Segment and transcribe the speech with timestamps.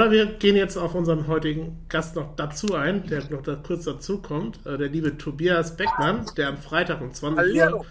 [0.00, 3.84] Oder wir gehen jetzt auf unseren heutigen Gast noch dazu ein, der noch da kurz
[3.84, 7.80] dazu kommt, äh, der liebe Tobias Beckmann, der am Freitag um 20 Hallihallo.
[7.80, 7.86] Uhr,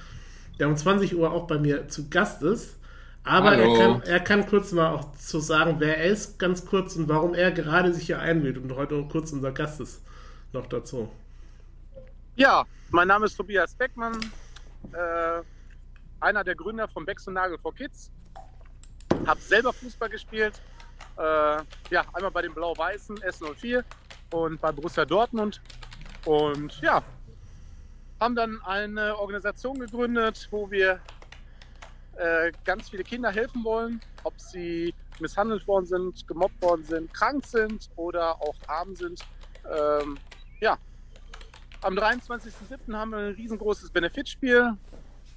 [0.58, 2.80] der um 20 Uhr auch bei mir zu Gast ist.
[3.24, 6.96] Aber er kann, er kann kurz mal auch zu sagen, wer er ist, ganz kurz
[6.96, 10.02] und warum er gerade sich hier einwählt und heute kurz unser Gast ist
[10.52, 11.12] noch dazu.
[12.38, 14.18] Ja, mein Name ist Tobias Beckmann,
[14.94, 15.44] äh,
[16.22, 18.10] einer der Gründer von Becks und Nagel for Kids.
[19.28, 20.60] Hab selber Fußball gespielt,
[21.18, 23.84] ja, einmal bei den Blau-Weißen S04
[24.32, 25.62] und bei Borussia Dortmund.
[26.26, 27.04] Und ja,
[28.20, 31.00] haben dann eine Organisation gegründet, wo wir
[32.18, 37.46] äh, ganz viele Kinder helfen wollen, ob sie misshandelt worden sind, gemobbt worden sind, krank
[37.46, 39.22] sind oder auch arm sind.
[39.70, 40.18] Ähm,
[40.60, 40.78] ja,
[41.82, 42.94] am 23.07.
[42.94, 44.76] haben wir ein riesengroßes Benefitspiel.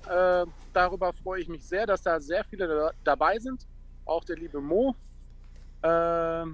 [0.09, 3.67] Äh, darüber freue ich mich sehr, dass da sehr viele da, dabei sind.
[4.05, 4.97] Auch der liebe Mo.
[5.83, 6.45] Äh,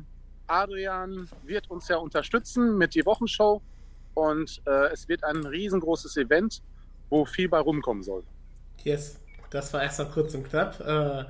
[0.47, 3.63] Adrian wird uns ja unterstützen mit die Wochenshow.
[4.15, 6.63] Und äh, es wird ein riesengroßes Event,
[7.09, 8.25] wo viel bei rumkommen soll.
[8.83, 10.81] Yes, das war erstmal kurz und knapp.
[10.81, 11.25] Äh,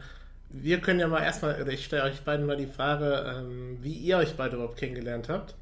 [0.51, 3.93] wir können ja mal erstmal, oder ich stelle euch beiden mal die Frage, ähm, wie
[3.93, 5.55] ihr euch beide überhaupt kennengelernt habt.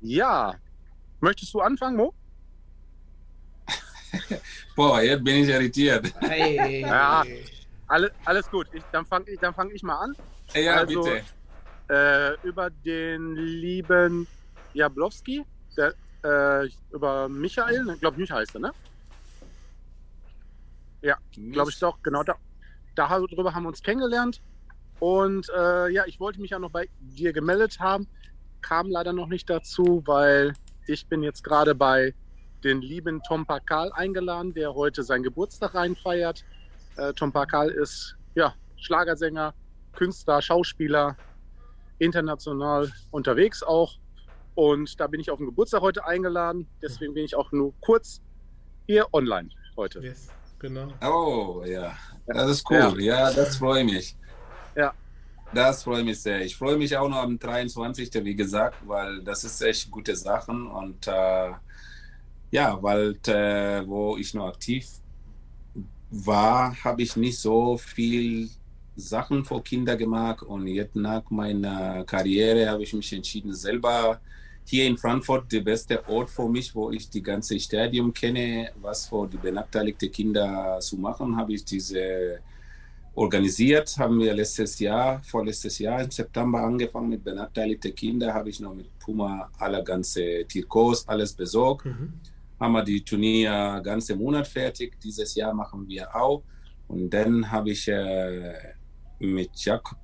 [0.00, 0.54] Ja,
[1.20, 2.12] möchtest du anfangen, Mo?
[4.76, 6.12] Boah, jetzt bin ich irritiert.
[6.20, 6.80] Hey.
[6.80, 7.24] Ja,
[7.86, 8.66] alle, alles gut.
[8.72, 10.16] Ich, dann fange ich, fang ich mal an.
[10.54, 11.22] Ja, also, bitte.
[11.88, 14.26] Äh, über den lieben
[14.74, 15.44] Jablowski,
[15.76, 15.94] der,
[16.24, 18.72] äh, über Michael, ich glaube Michael heißt er, ne?
[21.02, 21.16] Ja,
[21.52, 22.22] glaube ich doch, genau.
[22.24, 22.34] Da,
[22.96, 24.40] darüber haben wir uns kennengelernt.
[24.98, 28.08] Und äh, ja, ich wollte mich ja noch bei dir gemeldet haben,
[28.62, 30.54] kam leider noch nicht dazu, weil
[30.86, 32.14] ich bin jetzt gerade bei
[32.64, 36.44] den lieben Tom Pakal eingeladen, der heute seinen Geburtstag reinfeiert.
[36.96, 39.54] Äh, Tom Pakal ist ja Schlagersänger,
[39.96, 41.16] Künstler, Schauspieler,
[41.98, 43.94] international unterwegs auch.
[44.54, 46.66] Und da bin ich auf den Geburtstag heute eingeladen.
[46.80, 48.22] Deswegen bin ich auch nur kurz
[48.86, 50.00] hier online heute.
[50.00, 50.28] Yes,
[50.58, 50.88] genau.
[51.02, 51.96] Oh, ja.
[52.26, 53.02] Das ist cool.
[53.02, 54.16] Ja, ja das freut mich.
[54.74, 54.94] Ja.
[55.52, 56.40] Das freut mich sehr.
[56.42, 58.12] Ich freue mich auch noch am 23.
[58.24, 60.66] wie gesagt, weil das ist echt gute Sachen.
[60.66, 61.52] Und äh,
[62.50, 64.86] ja, weil äh, wo ich noch aktiv
[66.10, 68.50] war, habe ich nicht so viel
[68.96, 70.42] Sachen für Kinder gemacht.
[70.42, 74.20] Und jetzt nach meiner Karriere habe ich mich entschieden, selber
[74.64, 79.06] hier in Frankfurt der beste Ort für mich, wo ich die ganze Stadium kenne, was
[79.06, 82.40] für die benachteiligten Kinder zu machen, habe ich diese
[83.14, 83.96] organisiert.
[83.98, 88.74] Haben wir letztes Jahr, vorletztes Jahr im September angefangen mit benachteiligten Kindern, habe ich noch
[88.74, 91.86] mit Puma alle ganze Tirkos, alles besorgt.
[91.86, 92.14] Mhm.
[92.58, 94.98] Haben wir die Turnier ganze Monat fertig.
[95.00, 96.42] Dieses Jahr machen wir auch.
[96.88, 98.54] Und dann habe ich äh,
[99.18, 99.98] mit Jakob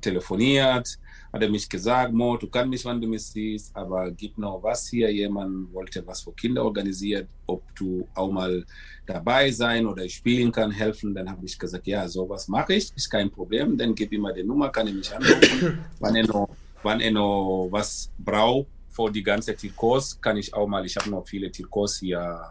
[0.00, 0.98] telefoniert
[1.32, 4.62] hat er mich gesagt, Mo, du kannst mich, wann du mich siehst, aber gib noch
[4.62, 5.12] was hier.
[5.12, 8.64] Jemand wollte was für Kinder organisiert, ob du auch mal
[9.06, 11.14] dabei sein oder spielen kann, helfen.
[11.14, 13.76] Dann habe ich gesagt, ja, sowas mache ich, ist kein Problem.
[13.76, 15.78] Dann gib ihm mal die Nummer, kann ich mich anrufen.
[16.00, 16.48] wann er noch,
[16.82, 21.10] wann er noch was braucht für die ganze Tirkos, kann ich auch mal, ich habe
[21.10, 22.50] noch viele Tirkos hier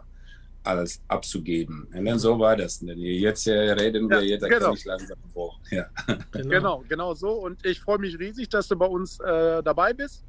[0.62, 1.88] alles abzugeben.
[1.94, 2.80] Und dann so war das.
[2.82, 4.66] Jetzt reden wir, ja, jetzt genau.
[4.66, 5.58] kann ich langsam vor.
[5.70, 5.86] Ja.
[6.32, 6.48] Genau.
[6.48, 6.84] genau.
[6.88, 7.32] genau, so.
[7.32, 10.24] Und ich freue mich riesig, dass du bei uns äh, dabei bist.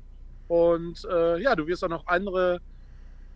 [0.47, 2.62] Und äh, ja, du wirst auch noch andere,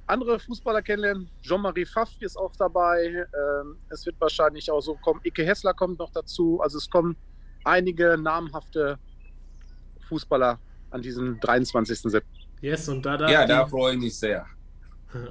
[0.07, 1.29] andere Fußballer kennenlernen.
[1.41, 3.07] Jean-Marie Pfaff ist auch dabei.
[3.07, 5.19] Ähm, es wird wahrscheinlich auch so kommen.
[5.23, 6.59] Ike Hessler kommt noch dazu.
[6.61, 7.15] Also es kommen
[7.63, 8.97] einige namhafte
[10.07, 10.59] Fußballer
[10.91, 12.21] an diesem 23.07.
[12.61, 14.45] Yes, und da darf Ja, da freue ich mich sehr.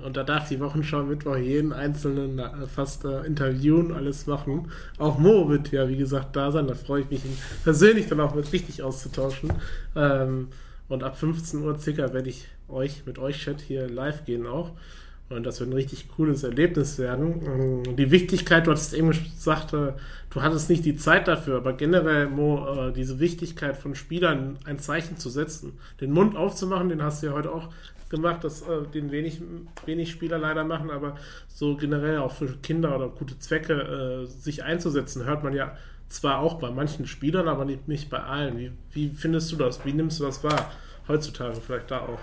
[0.05, 4.71] Und da darf die Wochenschau Mittwoch jeden einzelnen äh, fast äh, interviewen, alles machen.
[4.99, 6.67] Auch Mo wird ja, wie gesagt, da sein.
[6.67, 9.53] Da freue ich mich, ihn persönlich dann auch mit richtig auszutauschen.
[9.97, 10.49] Ähm,
[10.89, 14.73] und ab 15 Uhr circa werde ich euch mit euch Chat hier live gehen auch.
[15.31, 17.83] Und das wird ein richtig cooles Erlebnis werden.
[17.87, 19.93] Ähm, die Wichtigkeit, du hast eben gesagt, äh,
[20.31, 24.79] du hattest nicht die Zeit dafür, aber generell, Mo, äh, diese Wichtigkeit von Spielern ein
[24.79, 27.71] Zeichen zu setzen, den Mund aufzumachen, den hast du ja heute auch
[28.11, 29.41] gemacht, das äh, den wenig,
[29.85, 31.17] wenig Spieler leider machen, aber
[31.49, 35.77] so generell auch für Kinder oder gute Zwecke äh, sich einzusetzen, hört man ja
[36.09, 38.59] zwar auch bei manchen Spielern, aber nicht, bei allen.
[38.59, 39.85] Wie, wie findest du das?
[39.85, 40.73] Wie nimmst du das wahr?
[41.09, 42.19] Heutzutage vielleicht da auch.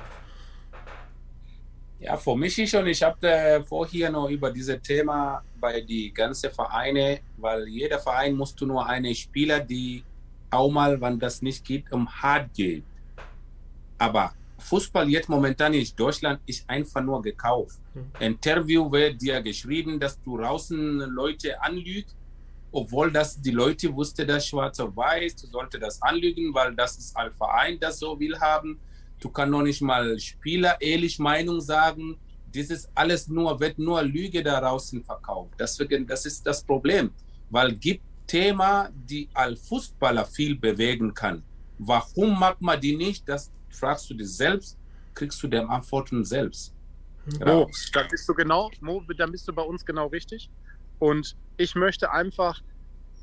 [1.99, 2.87] Ja, für mich schon.
[2.87, 8.35] Ich habe äh, vorher noch über dieses Thema bei die ganzen Vereine, weil jeder Verein
[8.35, 10.03] musst du nur einen Spieler, die
[10.49, 12.83] auch mal, wenn das nicht geht, um hart geht.
[13.99, 17.79] Aber Fußball jetzt momentan in Deutschland ist einfach nur gekauft.
[17.93, 18.11] Mhm.
[18.19, 22.15] Interview wird dir geschrieben, dass du draußen Leute anlügst
[22.71, 26.97] obwohl das die Leute wussten, das schwarz auf weiß, du sollte das anlügen, weil das
[26.97, 28.79] ist ein Verein, das so will haben.
[29.19, 32.17] Du kannst noch nicht mal Spieler ehrlich Meinung sagen.
[32.53, 35.53] Das ist alles nur, wird nur Lüge da draußen verkauft.
[35.59, 37.11] Deswegen, das ist das Problem,
[37.49, 41.43] weil gibt Thema, die als Fußballer viel bewegen kann.
[41.77, 43.27] Warum macht man die nicht?
[43.27, 44.77] Das fragst du dich selbst,
[45.13, 46.73] kriegst du die Antworten selbst.
[47.45, 50.49] Mo, dann bist du genau, Mo, dann bist du bei uns genau richtig.
[50.99, 52.61] Und ich möchte einfach,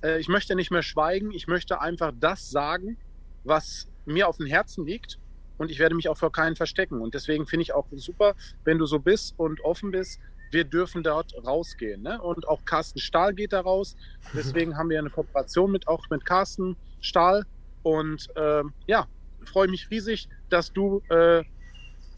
[0.03, 2.97] äh, ich möchte nicht mehr schweigen, ich möchte einfach das sagen,
[3.45, 5.19] was mir auf dem Herzen liegt.
[5.59, 7.01] Und ich werde mich auch vor keinen verstecken.
[7.01, 8.35] Und deswegen finde ich auch super,
[8.65, 10.21] wenn du so bist und offen bist.
[10.53, 12.03] Wir dürfen dort rausgehen.
[12.03, 12.23] Ne?
[12.23, 13.97] Und auch Carsten Stahl geht da raus.
[14.33, 17.45] Deswegen haben wir eine Kooperation mit auch mit Carsten Stahl.
[17.83, 19.09] Und äh, ja,
[19.45, 21.43] freue mich riesig, dass du äh,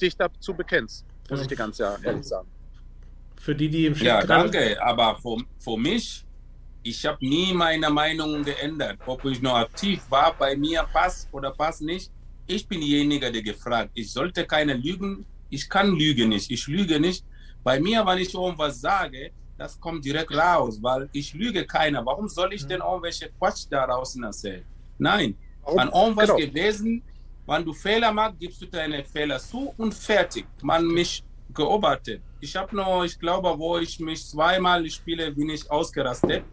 [0.00, 2.48] dich dazu bekennst muss ich dir ganz ehrlich sagen.
[3.36, 6.24] Für die, die im Chat Ja, danke, aber für, für mich,
[6.82, 8.98] ich habe nie meine Meinung geändert.
[9.06, 12.10] Ob ich noch aktiv war, bei mir passt oder passt nicht.
[12.46, 13.90] Ich bin derjenige, der gefragt.
[13.94, 15.24] Ich sollte keine lügen.
[15.48, 16.50] Ich kann lügen nicht.
[16.50, 17.24] Ich lüge nicht.
[17.62, 22.04] Bei mir, wenn ich irgendwas sage, das kommt direkt raus, weil ich lüge keiner.
[22.04, 24.64] Warum soll ich denn irgendwelche Quatsch da draußen erzählen?
[24.98, 25.78] Nein, Warum?
[25.78, 26.38] an irgendwas genau.
[26.38, 27.02] gewesen,
[27.50, 30.46] wenn du Fehler machst, gibst du deine Fehler zu und fertig.
[30.62, 32.22] Man mich beobachtet.
[32.40, 36.44] Ich habe noch, ich glaube, wo ich mich zweimal spiele, bin ich ausgerastet.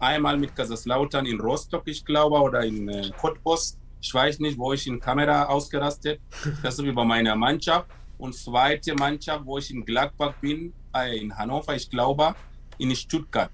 [0.00, 3.76] Einmal mit Kaiserslautern in Rostock, ich glaube, oder in äh, Cottbus.
[4.00, 6.18] Ich weiß nicht, wo ich in Kamera ausgerastet.
[6.62, 7.86] Das ist über meine Mannschaft.
[8.16, 12.34] Und zweite Mannschaft, wo ich in Gladbach bin, äh, in Hannover, ich glaube,
[12.78, 13.50] in Stuttgart.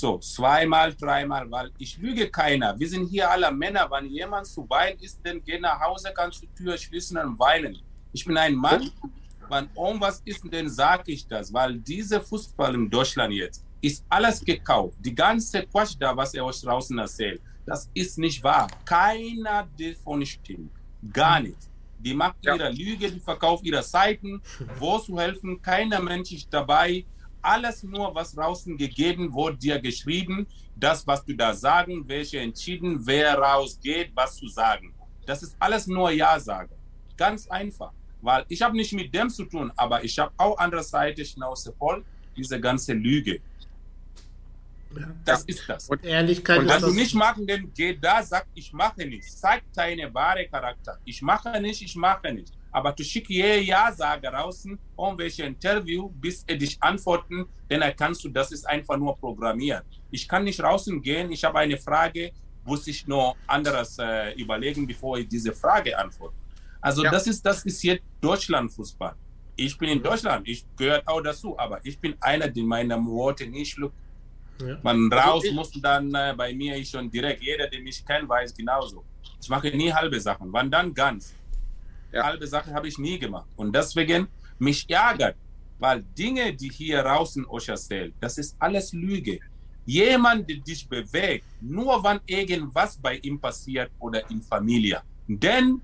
[0.00, 2.78] So, zweimal, dreimal, weil ich lüge keiner.
[2.78, 3.90] Wir sind hier alle Männer.
[3.90, 7.36] Wenn jemand zu weinen ist, dann geh nach Hause, kannst du die Tür schließen und
[7.36, 7.76] weinen.
[8.12, 8.92] Ich bin ein Mann.
[9.50, 14.44] Wenn irgendwas ist, dann sage ich das, weil dieser Fußball in Deutschland jetzt ist alles
[14.44, 14.96] gekauft.
[15.00, 18.68] Die ganze Quatsch da, was er euch draußen erzählt, das ist nicht wahr.
[18.84, 20.70] Keiner davon stimmt.
[21.12, 21.58] Gar nicht.
[21.98, 22.54] Die macht ja.
[22.54, 24.40] ihre Lüge, die verkauft ihre Seiten.
[24.78, 27.04] Wo zu helfen, keiner Mensch ist dabei
[27.42, 30.46] alles nur, was draußen gegeben wurde, dir geschrieben,
[30.76, 34.94] das, was du da sagen, welche entschieden, wer rausgeht, was zu sagen.
[35.26, 36.74] Das ist alles nur Ja-Sage.
[37.16, 37.92] Ganz einfach.
[38.20, 42.04] Weil ich habe nicht mit dem zu tun, aber ich habe auch andererseits Schnauze voll,
[42.36, 43.40] diese ganze Lüge.
[44.96, 45.06] Ja.
[45.24, 45.88] Das ist das.
[45.88, 49.30] Und Ehrlichkeit Und wenn du nicht machen, dann geh da, sag, ich mache nicht.
[49.30, 50.98] Zeig deine wahre Charakter.
[51.04, 52.52] Ich mache nicht, ich mache nicht.
[52.70, 58.28] Aber du schickst je Ja-Sager draußen, irgendwelche Interview, bis er dich antworten, dann erkannst du,
[58.28, 59.84] das ist einfach nur programmiert.
[60.10, 62.32] Ich kann nicht draußen gehen, ich habe eine Frage,
[62.64, 66.34] muss ich nur anderes äh, überlegen, bevor ich diese Frage antworte.
[66.80, 67.10] Also ja.
[67.10, 69.14] das ist das ist jetzt Deutschland-Fußball.
[69.56, 73.46] Ich bin in Deutschland, ich gehöre auch dazu, aber ich bin einer, der meine Worte
[73.46, 73.96] nicht schluckt.
[74.60, 74.78] Ja.
[74.82, 78.04] Man also raus also muss dann äh, bei mir ich schon direkt, jeder, der mich
[78.04, 79.04] kennt, weiß genauso.
[79.40, 81.34] Ich mache nie halbe Sachen, wann dann ganz.
[82.12, 82.24] Ja.
[82.24, 83.48] Halbe Sache habe ich nie gemacht.
[83.56, 84.28] Und deswegen
[84.58, 85.36] mich ärgert,
[85.78, 89.38] weil Dinge, die hier draußen euch erzählt, das ist alles Lüge.
[89.86, 95.00] Jemand, der dich bewegt, nur wenn irgendwas bei ihm passiert oder in Familie.
[95.26, 95.80] Denn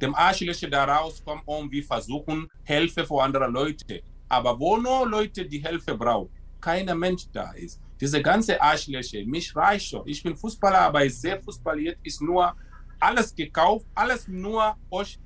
[0.00, 4.02] dem Arschlöcher da rauskommen und wir versuchen, Hilfe für andere Leute.
[4.28, 6.30] Aber wo nur Leute die Hilfe brauchen,
[6.60, 7.80] keiner Mensch da ist.
[8.02, 10.02] Diese ganze Arschlöcher, mich reicht schon.
[10.08, 12.52] Ich bin Fußballer, aber ich sehe Fußballiert ist nur
[12.98, 15.20] alles gekauft, alles nur euch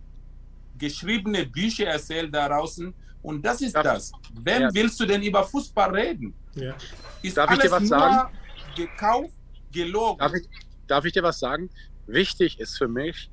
[0.76, 2.92] geschriebene Bücher erzählt da draußen.
[3.23, 4.12] Und das ist Darf das.
[4.42, 4.75] Wem ja.
[4.75, 6.35] willst du denn über Fußball reden?
[6.54, 6.75] Ja.
[7.23, 8.37] Ist Darf ich dir was sagen?
[8.76, 9.33] Gekauft,
[9.73, 10.18] gelogen.
[10.18, 10.47] Darf ich,
[10.87, 11.71] darf ich dir was sagen?
[12.06, 13.30] Wichtig ist für mich,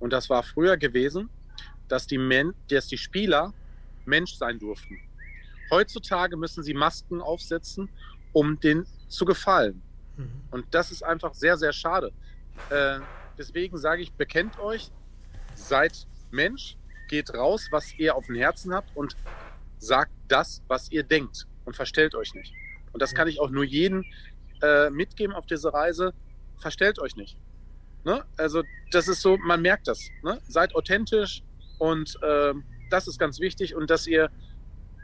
[0.00, 1.30] und das war früher gewesen,
[1.86, 3.54] dass die, Men dass die Spieler
[4.04, 4.98] Mensch sein durften.
[5.70, 7.88] Heutzutage müssen sie Masken aufsetzen,
[8.32, 9.82] um den zu gefallen.
[10.16, 10.42] Mhm.
[10.50, 12.12] Und das ist einfach sehr, sehr schade.
[12.70, 13.00] Äh,
[13.38, 14.90] deswegen sage ich, bekennt euch,
[15.54, 16.76] seid Mensch,
[17.08, 19.16] geht raus, was ihr auf dem Herzen habt und
[19.78, 22.54] sagt das, was ihr denkt und verstellt euch nicht.
[22.92, 24.04] Und das kann ich auch nur jedem
[24.62, 26.12] äh, mitgeben auf diese Reise.
[26.58, 27.36] Verstellt euch nicht.
[28.04, 28.24] Ne?
[28.36, 30.08] Also das ist so, man merkt das.
[30.22, 30.40] Ne?
[30.48, 31.42] Seid authentisch
[31.78, 32.54] und äh,
[32.90, 34.30] das ist ganz wichtig und dass ihr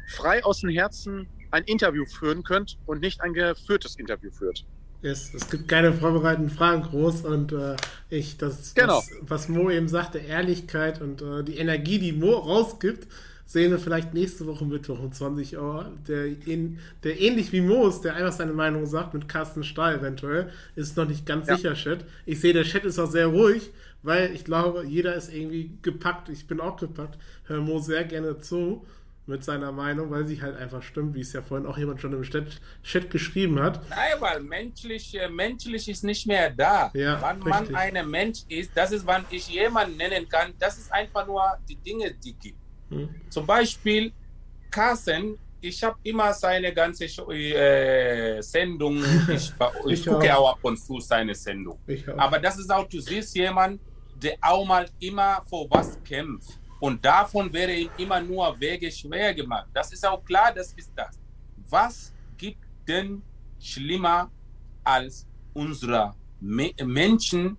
[0.09, 4.65] frei aus dem Herzen ein Interview führen könnt und nicht ein geführtes Interview führt.
[5.03, 7.77] Yes, es gibt keine vorbereiteten Fragen groß und äh,
[8.09, 8.99] ich, das, genau.
[8.99, 13.07] was, was Mo eben sagte, Ehrlichkeit und äh, die Energie, die Mo rausgibt,
[13.45, 15.93] sehen wir vielleicht nächste Woche Mittwoch um 20 Uhr.
[16.09, 19.97] Der, in, der ähnlich wie Mo ist, der einfach seine Meinung sagt, mit Carsten Stahl
[19.99, 21.57] eventuell, ist noch nicht ganz ja.
[21.57, 22.05] sicher, Chat.
[22.25, 23.71] Ich sehe, der Chat ist auch sehr ruhig,
[24.03, 26.29] weil ich glaube, jeder ist irgendwie gepackt.
[26.29, 27.19] Ich bin auch gepackt.
[27.45, 28.85] Hör Mo sehr gerne zu.
[29.27, 32.13] Mit seiner Meinung, weil sie halt einfach stimmt, wie es ja vorhin auch jemand schon
[32.13, 33.81] im Chat, Chat geschrieben hat.
[33.91, 36.91] Nein, weil menschlich, äh, menschlich ist nicht mehr da.
[36.95, 40.93] Ja, wann man ein Mensch ist, das ist, wann ich jemanden nennen kann, das ist
[40.93, 42.59] einfach nur die Dinge, die gibt.
[42.91, 43.09] Hm.
[43.29, 44.13] Zum Beispiel
[44.71, 49.53] Carsten, ich habe immer seine ganze Show, äh, Sendung, ich,
[49.87, 50.43] ich, ich gucke auch.
[50.43, 51.79] auch ab und zu seine Sendung.
[52.17, 53.81] Aber das ist auch, du siehst jemanden,
[54.23, 56.59] der auch mal immer vor was kämpft.
[56.81, 59.69] Und davon wäre ihm immer nur Wege schwer gemacht.
[59.73, 61.19] Das ist auch klar, das ist das.
[61.69, 63.23] Was gibt denn
[63.59, 64.31] schlimmer
[64.85, 67.57] als unsere Me Menschen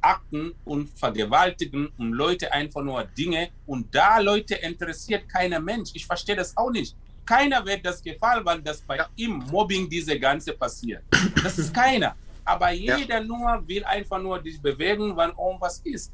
[0.00, 5.90] Akten und vergewaltigen und Leute einfach nur Dinge und da Leute interessiert keiner Mensch.
[5.94, 6.96] Ich verstehe das auch nicht.
[7.26, 9.08] Keiner wird das gefallen, weil das bei ja.
[9.16, 11.02] ihm Mobbing diese ganze passiert.
[11.42, 12.16] Das ist keiner.
[12.44, 13.24] Aber jeder ja.
[13.24, 16.12] nur will einfach nur dich bewegen, wann irgendwas ist.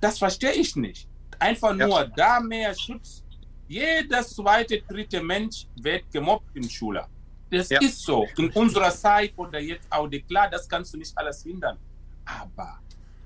[0.00, 1.08] Das verstehe ich nicht.
[1.38, 2.04] Einfach nur ja.
[2.04, 3.22] da mehr Schutz.
[3.68, 7.06] Jeder zweite, dritte Mensch wird gemobbt in Schule.
[7.50, 7.80] Das ja.
[7.80, 8.26] ist so.
[8.36, 11.76] In unserer Zeit oder jetzt auch klar, das kannst du nicht alles hindern.
[12.24, 12.78] Aber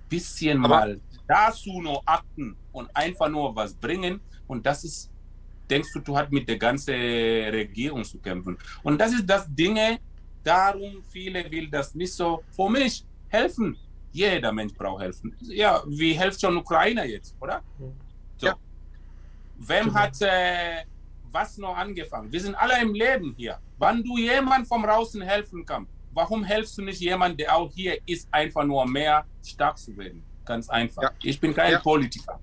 [0.09, 4.21] bisschen Aber mal dazu noch achten und einfach nur was bringen.
[4.47, 5.11] Und das ist,
[5.71, 8.59] denkst du, du hast mit der ganzen Regierung zu kämpfen.
[8.83, 9.99] Und das ist das Dinge,
[10.45, 13.77] darum viele will das nicht so für mich helfen.
[14.13, 15.35] Jeder Mensch braucht helfen.
[15.41, 17.63] Ja, wie hilft schon Ukraine jetzt, oder?
[17.79, 17.95] So.
[18.47, 18.55] Ja.
[19.57, 19.95] Wem genau.
[19.99, 20.85] hat äh,
[21.31, 22.31] was noch angefangen?
[22.31, 23.59] Wir sind alle im Leben hier.
[23.79, 27.99] Wann du jemand vom Draußen helfen kannst, warum helfst du nicht jemand, der auch hier
[28.07, 30.23] ist, einfach nur mehr stark zu werden?
[30.45, 31.03] Ganz einfach.
[31.03, 31.11] Ja.
[31.23, 31.79] Ich bin kein ja.
[31.79, 32.39] Politiker.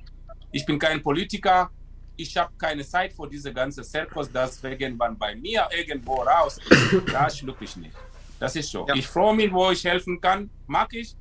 [0.51, 1.69] Ich bin kein Politiker.
[2.15, 7.07] Ich habe keine Zeit für diese ganze Zirkus, deswegen, wenn bei mir irgendwo raus ist,
[7.13, 7.95] da schluck ich nicht.
[8.39, 8.85] Das ist so.
[8.87, 8.95] Ja.
[8.95, 11.15] Ich freue mich, wo ich helfen kann, mag ich.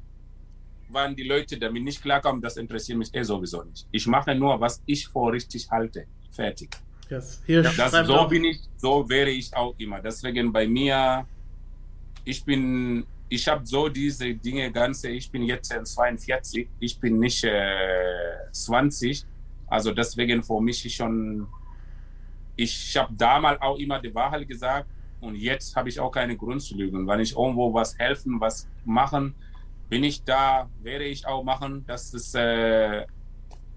[0.90, 3.86] Wenn die Leute damit nicht klarkommen, das interessiert mich eh sowieso nicht.
[3.92, 6.06] Ich mache nur, was ich vor richtig halte.
[6.30, 6.76] Fertig.
[7.10, 7.42] Yes.
[7.46, 10.00] Hier das, so bin ich, so wäre ich auch immer.
[10.00, 11.24] Deswegen bei mir
[12.28, 17.42] ich bin, ich habe so diese Dinge ganze, ich bin jetzt 42, ich bin nicht
[17.42, 19.24] äh, 20,
[19.66, 21.46] also deswegen für mich schon,
[22.54, 24.88] ich habe damals auch immer die Wahrheit gesagt
[25.20, 27.06] und jetzt habe ich auch keine Grund zu lügen.
[27.06, 29.34] Wenn ich irgendwo was helfen, was machen,
[29.88, 31.84] bin ich da, werde ich auch machen.
[31.86, 33.06] Das ist äh,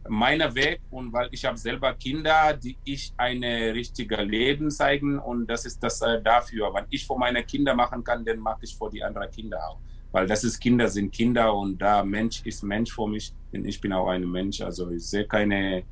[0.07, 5.47] meiner Weg und weil ich habe selber Kinder, die ich eine richtige Leben zeigen und
[5.47, 6.73] das ist das äh, dafür.
[6.73, 9.79] Wenn ich vor meine Kinder machen kann, dann mache ich vor die anderen Kinder auch.
[10.11, 13.79] Weil das ist Kinder sind Kinder und da Mensch ist Mensch für mich, denn ich
[13.79, 14.59] bin auch ein Mensch.
[14.61, 15.83] Also ich sehe keine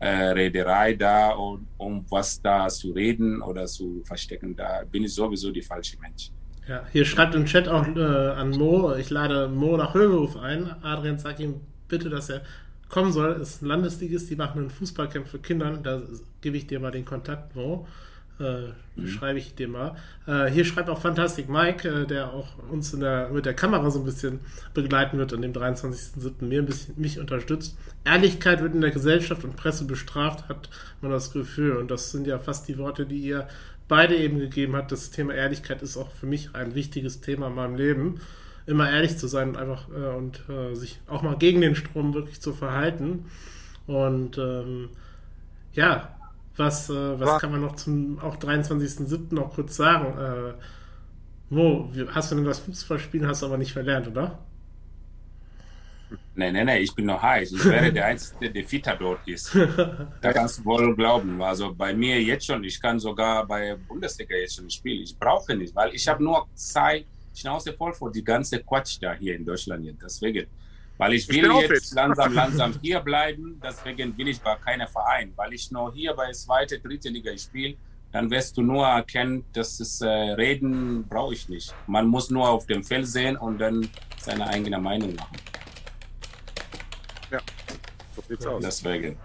[0.00, 4.54] äh, Rederei da, um, um was da zu reden oder zu verstecken.
[4.54, 6.30] Da bin ich sowieso die falsche Mensch.
[6.66, 10.74] Ja, hier schreibt im Chat auch äh, an Mo, ich lade Mo nach Höhehof ein.
[10.82, 12.40] Adrian, sag ihm bitte, dass er
[12.88, 15.78] kommen soll, ist ein Landesligist, die machen einen Fußballcamp für Kinder.
[15.82, 16.02] Da
[16.40, 17.86] gebe ich dir mal den Kontakt, wo.
[18.40, 19.06] Äh, mhm.
[19.06, 19.94] Schreibe ich dir mal.
[20.26, 24.00] Äh, hier schreibt auch Fantastic Mike, äh, der auch uns der, mit der Kamera so
[24.00, 24.40] ein bisschen
[24.74, 26.44] begleiten wird und dem 23.07.
[26.44, 27.78] mir ein bisschen mich unterstützt.
[28.04, 30.68] Ehrlichkeit wird in der Gesellschaft und Presse bestraft, hat
[31.00, 31.76] man das Gefühl.
[31.76, 33.46] Und das sind ja fast die Worte, die ihr
[33.88, 34.92] beide eben gegeben habt.
[34.92, 38.20] Das Thema Ehrlichkeit ist auch für mich ein wichtiges Thema in meinem Leben
[38.66, 42.14] immer ehrlich zu sein und einfach äh, und äh, sich auch mal gegen den Strom
[42.14, 43.26] wirklich zu verhalten.
[43.86, 44.88] Und ähm,
[45.74, 46.16] ja,
[46.56, 49.34] was, äh, was kann man noch zum auch 23.07.
[49.34, 50.18] noch kurz sagen?
[50.18, 50.54] Äh,
[51.50, 54.38] wo, hast du denn das Fußballspielen hast du aber nicht verlernt, oder?
[56.34, 57.52] Nee, nee, nee, ich bin noch heiß.
[57.52, 59.54] Ich wäre der Einzige, der fitter dort ist.
[60.20, 61.40] Da kannst du wohl glauben.
[61.42, 65.02] Also bei mir jetzt schon, ich kann sogar bei Bundesliga jetzt schon spielen.
[65.02, 69.14] Ich brauche nicht, weil ich habe nur Zeit, Schnauze voll vor die ganze Quatsch da
[69.14, 70.02] hier in Deutschland jetzt.
[70.02, 70.46] Deswegen,
[70.98, 75.32] weil ich will ich jetzt langsam, langsam hier bleiben, deswegen will ich bei keiner Verein,
[75.36, 77.76] weil ich nur hier bei zweite, dritte Liga spiele,
[78.14, 81.74] dann wirst du nur erkennen, dass es äh, Reden brauche ich nicht.
[81.88, 83.88] Man muss nur auf dem Feld sehen und dann
[84.20, 85.36] seine eigene Meinung machen.
[88.28, 88.62] Sieht's aus.
[88.62, 89.18] Deswegen.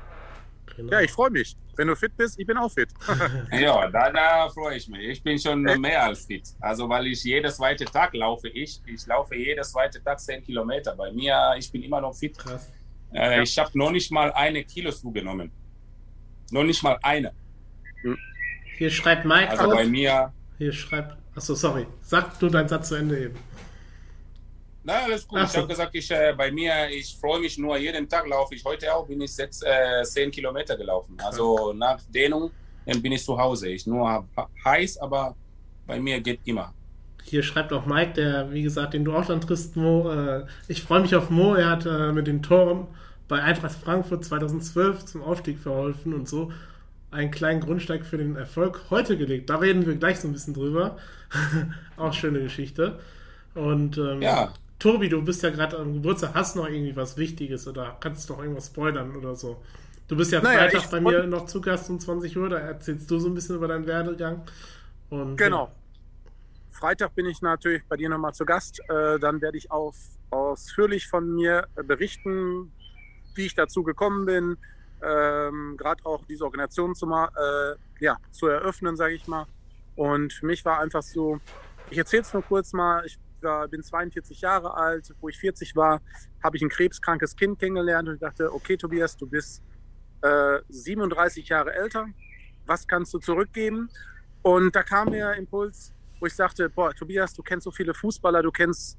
[0.75, 0.91] Genau.
[0.93, 1.55] Ja, ich freue mich.
[1.75, 2.89] Wenn du fit bist, ich bin auch fit.
[3.51, 5.01] ja, da, da freue ich mich.
[5.01, 5.79] Ich bin schon Echt?
[5.79, 6.43] mehr als fit.
[6.59, 8.49] Also, weil ich jeden zweiten Tag laufe.
[8.49, 10.95] Ich, ich laufe jeden zweiten Tag 10 Kilometer.
[10.95, 12.37] Bei mir, ich bin immer noch fit.
[12.37, 12.71] Krass.
[13.13, 13.41] Äh, ja.
[13.41, 15.51] Ich habe noch nicht mal eine Kilo zugenommen.
[16.51, 17.31] Noch nicht mal eine.
[18.01, 18.17] Hm.
[18.77, 19.75] Hier schreibt Mike Also auch.
[19.75, 20.33] bei mir.
[20.57, 21.17] Hier schreibt.
[21.35, 21.85] Achso, sorry.
[22.01, 23.35] Sag du deinen Satz zu Ende eben.
[24.89, 25.39] Na, alles gut.
[25.39, 28.55] Ach ich habe gesagt, ich, äh, bei mir, ich freue mich nur, jeden Tag laufe
[28.55, 28.65] ich.
[28.65, 31.15] Heute auch bin ich sechs, äh, zehn Kilometer gelaufen.
[31.23, 32.49] Also nach Dehnung
[32.87, 33.69] dann bin ich zu Hause.
[33.69, 34.25] Ich nur
[34.65, 35.35] heiß, aber
[35.85, 36.73] bei mir geht immer.
[37.23, 40.11] Hier schreibt auch Mike, der, wie gesagt, den du auch dann triffst, Mo.
[40.11, 41.53] Äh, ich freue mich auf Mo.
[41.53, 42.87] Er hat äh, mit den Toren
[43.27, 46.51] bei Eintracht Frankfurt 2012 zum Aufstieg verholfen und so.
[47.11, 49.51] einen kleinen Grundsteig für den Erfolg heute gelegt.
[49.51, 50.97] Da reden wir gleich so ein bisschen drüber.
[51.97, 52.99] Auch schöne Geschichte.
[53.53, 54.51] Und ähm, ja.
[54.79, 58.33] Tobi, du bist ja gerade am Geburtstag, hast noch irgendwie was Wichtiges oder kannst du
[58.33, 59.61] noch irgendwas spoilern oder so?
[60.07, 63.11] Du bist ja naja, Freitag bei mir noch zu Gast um 20 Uhr, da erzählst
[63.11, 64.41] du so ein bisschen über deinen Werdegang.
[65.09, 65.71] Und, genau.
[66.71, 68.79] Freitag bin ich natürlich bei dir nochmal zu Gast.
[68.89, 69.97] Äh, dann werde ich auf,
[70.29, 72.71] ausführlich von mir berichten,
[73.35, 74.57] wie ich dazu gekommen bin,
[75.01, 79.45] ähm, gerade auch diese Organisation zu, äh, ja, zu eröffnen, sage ich mal.
[79.95, 81.39] Und für mich war einfach so,
[81.89, 85.75] ich erzähle es nur kurz mal, ich war, bin 42 Jahre alt, wo ich 40
[85.75, 86.01] war,
[86.43, 89.63] habe ich ein krebskrankes Kind kennengelernt und dachte, okay Tobias, du bist
[90.21, 92.07] äh, 37 Jahre älter,
[92.65, 93.89] was kannst du zurückgeben?
[94.41, 98.41] Und da kam mir Impuls, wo ich sagte, boah, Tobias, du kennst so viele Fußballer,
[98.41, 98.97] du kennst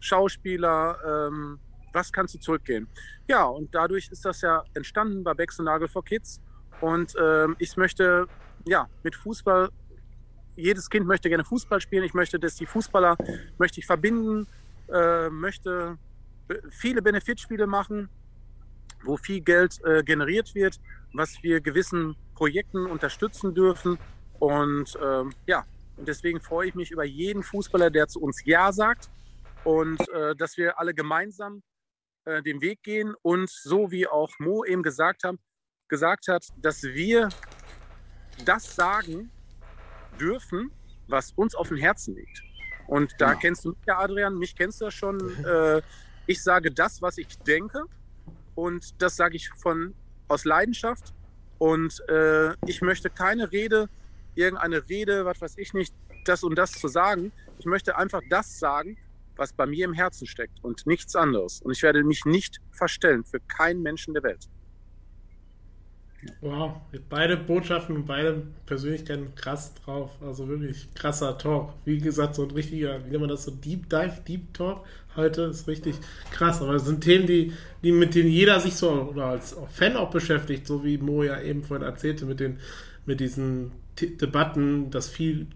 [0.00, 1.58] Schauspieler, ähm,
[1.92, 2.88] was kannst du zurückgehen?
[3.26, 6.40] Ja, und dadurch ist das ja entstanden bei Becks und Nagel for Kids.
[6.80, 8.26] Und ähm, ich möchte,
[8.66, 9.70] ja, mit Fußball,
[10.58, 12.04] jedes Kind möchte gerne Fußball spielen.
[12.04, 13.16] Ich möchte, dass die Fußballer,
[13.58, 14.46] möchte ich verbinden,
[14.92, 15.96] äh, möchte
[16.70, 18.08] viele Benefitspiele machen,
[19.04, 20.80] wo viel Geld äh, generiert wird,
[21.12, 23.98] was wir gewissen Projekten unterstützen dürfen.
[24.38, 25.64] Und ähm, ja,
[25.96, 29.10] und deswegen freue ich mich über jeden Fußballer, der zu uns Ja sagt
[29.64, 31.62] und äh, dass wir alle gemeinsam
[32.24, 35.38] äh, den Weg gehen und so wie auch Mo eben gesagt, haben,
[35.88, 37.28] gesagt hat, dass wir
[38.44, 39.30] das sagen
[40.18, 40.70] dürfen,
[41.08, 42.42] was uns auf dem Herzen liegt.
[42.86, 43.40] Und da genau.
[43.40, 45.18] kennst du mich ja, Adrian, mich kennst du ja schon.
[45.44, 45.82] Äh,
[46.26, 47.84] ich sage das, was ich denke
[48.54, 49.94] und das sage ich von
[50.28, 51.14] aus Leidenschaft.
[51.56, 53.88] Und äh, ich möchte keine Rede,
[54.34, 55.94] irgendeine Rede, was weiß ich nicht,
[56.24, 57.32] das und das zu sagen.
[57.58, 58.98] Ich möchte einfach das sagen,
[59.36, 61.62] was bei mir im Herzen steckt und nichts anderes.
[61.62, 64.48] Und ich werde mich nicht verstellen für keinen Menschen der Welt.
[66.40, 70.10] Wow, beide Botschaften und beide Persönlichkeiten krass drauf.
[70.20, 71.74] Also wirklich krasser Talk.
[71.84, 74.84] Wie gesagt, so ein richtiger, wie nennt man das, so Deep Dive, Deep Talk
[75.18, 75.96] heute ist richtig
[76.32, 76.62] krass.
[76.62, 77.52] Aber es sind Themen, die,
[77.82, 81.40] die mit denen jeder sich so oder als Fan auch beschäftigt, so wie Mo ja
[81.40, 82.58] eben vorhin erzählte, mit den
[83.04, 85.46] mit diesen Debatten, dass viel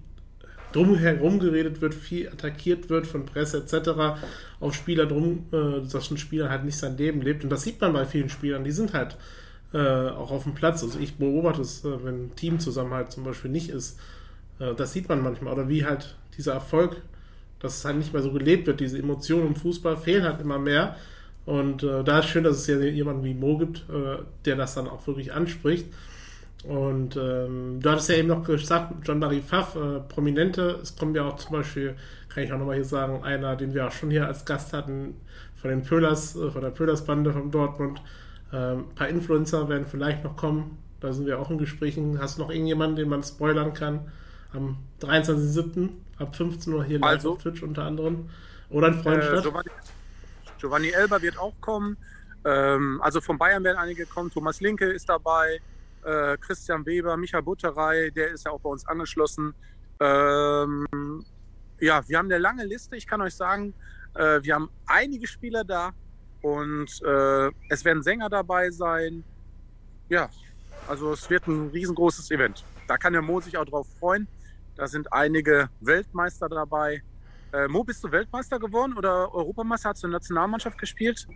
[0.72, 4.22] drumherum geredet wird, viel attackiert wird von Presse etc.
[4.58, 7.44] auf Spieler drum, äh, dass ein Spieler halt nicht sein Leben lebt.
[7.44, 9.16] Und das sieht man bei vielen Spielern, die sind halt
[9.72, 10.82] äh, auch auf dem Platz.
[10.82, 13.98] Also ich beobachte es, äh, wenn Teamzusammenhalt zum Beispiel nicht ist.
[14.58, 15.52] Äh, das sieht man manchmal.
[15.52, 16.96] Oder wie halt dieser Erfolg,
[17.60, 18.80] dass es halt nicht mehr so gelebt wird.
[18.80, 20.96] Diese Emotionen im Fußball fehlen halt immer mehr.
[21.44, 24.74] Und äh, da ist schön, dass es ja jemanden wie Mo gibt, äh, der das
[24.74, 25.86] dann auch wirklich anspricht.
[26.64, 31.24] Und ähm, du hattest ja eben noch gesagt, John-Marie Pfaff, äh, Prominente, es kommt ja
[31.24, 31.96] auch zum Beispiel,
[32.28, 35.14] kann ich auch nochmal hier sagen, einer, den wir auch schon hier als Gast hatten,
[35.56, 38.00] von den Pöhlers, äh, von der Pöhlers-Bande von Dortmund.
[38.52, 42.20] Ähm, ein paar Influencer werden vielleicht noch kommen, da sind wir auch in Gesprächen.
[42.20, 44.12] Hast du noch irgendjemanden, den man spoilern kann?
[44.52, 45.88] Am 23.07.
[46.18, 48.28] ab 15 Uhr hier live also, auf Twitch unter anderem.
[48.70, 49.38] Oder in Freundstadt.
[49.38, 49.70] Äh, Giovanni,
[50.58, 51.96] Giovanni Elber wird auch kommen.
[52.44, 54.30] Ähm, also von Bayern werden einige kommen.
[54.30, 55.60] Thomas Linke ist dabei
[56.04, 59.54] äh, Christian Weber, Micha Butterei, der ist ja auch bei uns angeschlossen.
[60.00, 61.24] Ähm,
[61.80, 62.96] ja, wir haben eine lange Liste.
[62.96, 63.74] Ich kann euch sagen,
[64.14, 65.92] äh, wir haben einige Spieler da
[66.42, 69.24] und äh, es werden Sänger dabei sein.
[70.08, 70.28] Ja,
[70.88, 72.64] also es wird ein riesengroßes Event.
[72.88, 74.26] Da kann der Mo sich auch drauf freuen.
[74.76, 77.02] Da sind einige Weltmeister dabei.
[77.52, 79.90] Äh, Mo, bist du Weltmeister geworden oder Europameister?
[79.90, 81.26] Hast du in der Nationalmannschaft gespielt?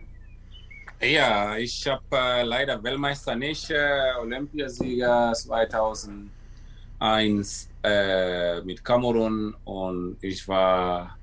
[0.99, 10.47] Ja, ich habe äh, leider Weltmeister nicht, äh, Olympiasieger 2001 äh, mit Kamerun und ich
[10.47, 11.16] war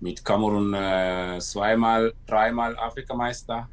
[0.00, 3.68] mit Kamerun äh, zweimal, dreimal Afrikameister.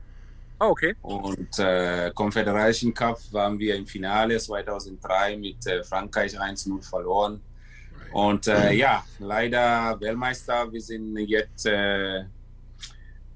[0.59, 0.95] Oh, okay.
[1.01, 7.41] Und äh, Confederation Cup waren wir im Finale 2003 mit äh, Frankreich 1-0 verloren.
[8.13, 10.71] Und ja, leider Weltmeister.
[10.71, 11.67] Wir sind jetzt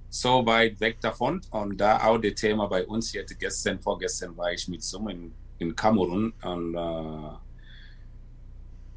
[0.10, 1.41] so weit weg davon.
[1.52, 5.34] Und da auch das Thema bei uns jetzt gestern, vorgestern war ich mit Zoom in,
[5.58, 6.78] in Kamerun und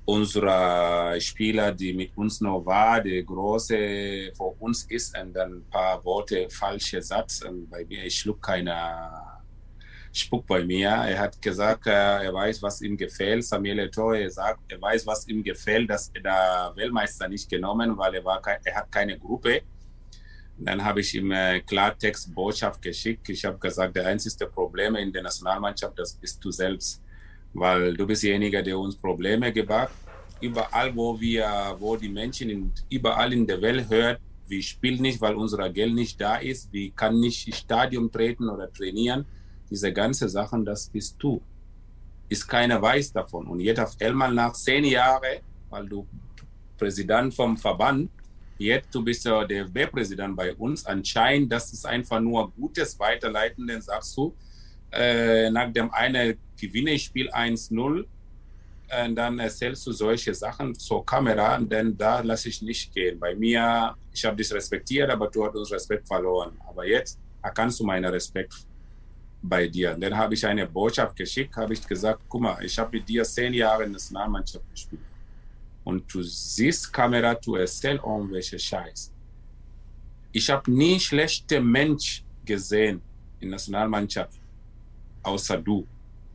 [0.07, 5.59] äh, unsere Spieler, die mit uns noch war, der große vor uns ist und dann
[5.59, 9.43] ein paar Worte falsche Satz und bei mir, ich schlug keiner
[10.13, 10.89] Spuck bei mir.
[10.89, 13.45] Er hat gesagt, äh, er weiß, was ihm gefällt.
[13.45, 18.15] Samuel Eto'o, sagt, er weiß, was ihm gefällt, dass er der Weltmeister nicht genommen, weil
[18.15, 19.63] er war, er hat keine Gruppe
[20.65, 23.29] dann habe ich ihm äh, Klartext Botschaft geschickt.
[23.29, 27.02] Ich habe gesagt, der einzige Problem in der Nationalmannschaft, das bist du selbst,
[27.55, 29.93] weil du bist derjenige, der uns Probleme gebracht.
[30.41, 35.21] Überall, wo wir, wo die Menschen in, überall in der Welt hört, wir spielen nicht,
[35.21, 39.25] weil unser Geld nicht da ist, wir kann nicht ins Stadion treten oder trainieren.
[39.71, 41.41] Diese ganze Sachen, das bist du.
[42.29, 43.47] ist keiner weiß davon.
[43.47, 46.07] Und jetzt auf einmal nach zehn Jahren, weil du
[46.79, 48.11] Präsident vom Verband,
[48.59, 53.67] jetzt du bist ja der DFB-Präsident bei uns, anscheinend, das ist einfach nur Gutes weiterleiten,
[53.67, 54.35] dann sagst du,
[54.93, 58.05] äh, nach dem einen gewinne ich Spiel 1-0,
[58.89, 63.19] äh, dann erzählst du solche Sachen zur Kamera, denn da lasse ich nicht gehen.
[63.19, 66.53] Bei mir, ich habe dich respektiert, aber du hast uns Respekt verloren.
[66.69, 68.55] Aber jetzt erkannst du meinen Respekt
[69.43, 69.97] bei dir.
[69.99, 73.25] Dann habe ich eine Botschaft geschickt, habe ich gesagt, guck mal, ich habe mit dir
[73.25, 75.03] zehn Jahre in der Nationalmannschaft gespielt.
[75.85, 79.13] Und du siehst Kamera, du erzählst irgendwelche Scheiß.
[80.31, 83.03] Ich habe nie schlechte Mensch gesehen
[83.41, 84.39] in der Nationalmannschaft,
[85.23, 85.87] außer du.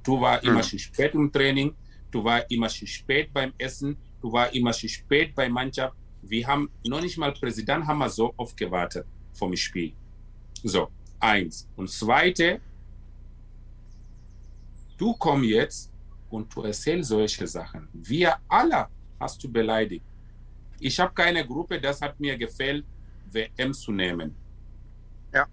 [0.03, 0.63] Du war immer Mhm.
[0.63, 1.75] zu spät im Training,
[2.11, 5.95] du war immer zu spät beim Essen, du war immer zu spät bei Mannschaft.
[6.21, 9.93] Wir haben noch nicht mal Präsident haben wir so oft gewartet vom Spiel.
[10.63, 11.67] So, eins.
[11.75, 12.59] Und zweite,
[14.97, 15.91] du komm jetzt
[16.29, 17.87] und du erzählst solche Sachen.
[17.93, 18.87] Wir alle
[19.19, 20.03] hast du beleidigt.
[20.79, 22.85] Ich habe keine Gruppe, das hat mir gefällt,
[23.31, 24.35] WM zu nehmen.
[25.33, 25.45] Ja.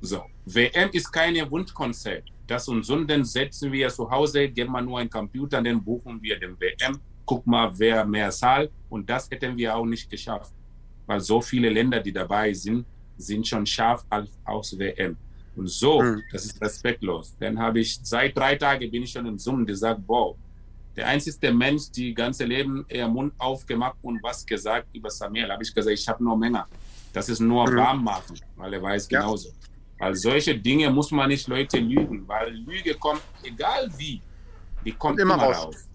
[0.00, 2.24] So, WM ist keine Wunschkonzert.
[2.46, 6.22] Das und so, dann setzen wir zu Hause, geben wir nur einen Computer, dann buchen
[6.22, 8.70] wir den WM, guck mal, wer mehr zahlt.
[8.88, 10.52] Und das hätten wir auch nicht geschafft.
[11.06, 12.84] Weil so viele Länder, die dabei sind,
[13.18, 15.16] sind schon scharf als, aus WM.
[15.56, 16.22] Und so, Mhm.
[16.30, 17.34] das ist respektlos.
[17.40, 20.36] Dann habe ich, seit drei Tagen bin ich schon im Zoom gesagt, wow,
[20.94, 25.62] der einzige Mensch, die ganze Leben eher Mund aufgemacht und was gesagt über Samuel, habe
[25.62, 26.66] ich gesagt, ich habe nur Männer.
[27.12, 27.76] Das ist nur Mhm.
[27.76, 29.20] warm machen, weil er weiß Ja.
[29.20, 29.48] genauso.
[29.98, 34.20] Weil solche Dinge muss man nicht Leute lügen, weil Lüge kommt, egal wie,
[34.84, 35.64] die kommt Immer immer, raus.
[35.66, 35.88] raus.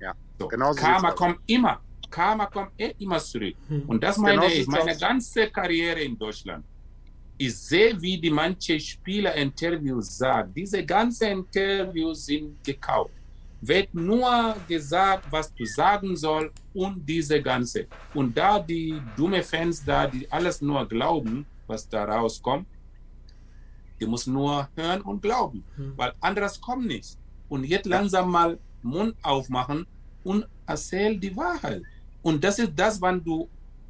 [0.00, 0.48] Ja, so.
[0.48, 1.80] genau so Karma kommt immer.
[2.10, 3.54] Karma kommt eh immer zurück.
[3.68, 3.82] Hm.
[3.86, 6.64] Und das meine Genau ich, meine ganze Karriere in Deutschland.
[7.36, 10.52] Ich sehe, wie die manche Spieler Interviews sagen.
[10.54, 13.10] Diese ganzen Interviews sind gekauft.
[13.60, 17.86] Wird nur gesagt, was du sagen soll und diese ganze.
[18.12, 22.66] Und da die dumme Fans da, die alles nur glauben, was da rauskommt,
[24.00, 25.92] die muss nur hören und glauben, Hm.
[25.96, 27.16] weil anderes kommt nicht.
[27.48, 29.86] Und jetzt langsam mal Mund aufmachen
[30.24, 31.82] und erzähl die Wahrheit.
[32.22, 33.48] Und das ist das, wenn du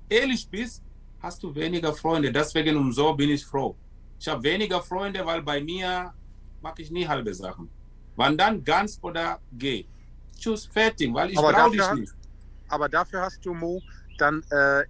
[0.08, 0.82] ehrlich bist,
[1.20, 2.30] hast du weniger Freunde.
[2.32, 3.74] Deswegen und so bin ich froh.
[4.18, 6.12] Ich habe weniger Freunde, weil bei mir
[6.60, 7.68] mache ich nie halbe Sachen.
[8.16, 9.84] Wann dann ganz oder geh.
[10.38, 12.12] Tschüss, fertig, weil ich brauche dich nicht.
[12.68, 13.80] Aber dafür hast du, Mo,
[14.18, 14.84] dann äh,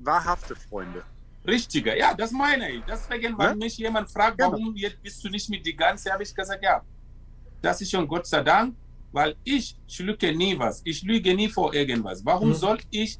[0.00, 1.02] wahrhafte Freunde.
[1.46, 2.84] Richtiger, ja, das meine ich.
[2.84, 3.54] Deswegen, wenn Ja?
[3.54, 4.52] mich jemand fragt, Genau.
[4.52, 6.82] warum jetzt bist du nicht mit die ganze, habe ich gesagt, ja,
[7.62, 8.76] das ist schon Gott sei Dank,
[9.12, 10.82] weil ich schlucke nie was.
[10.84, 12.24] Ich lüge nie vor irgendwas.
[12.24, 12.54] Warum Mhm.
[12.54, 13.16] soll ich